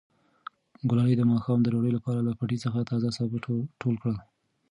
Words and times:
ګلالۍ 0.89 1.13
د 1.17 1.23
ماښام 1.31 1.59
د 1.61 1.67
ډوډۍ 1.73 1.91
لپاره 1.97 2.19
له 2.27 2.31
پټي 2.39 2.57
څخه 2.65 2.87
تازه 2.89 3.09
سابه 3.17 3.37
ټول 3.81 3.95
کړل. 4.01 4.17